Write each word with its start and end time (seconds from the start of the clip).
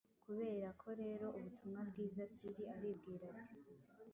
Kuberako 0.23 0.87
rero 1.01 1.25
Ubutumwa 1.37 1.79
Bwiza 1.89 2.23
Siri 2.35 2.63
aribwira 2.75 3.27
ati 3.41 3.63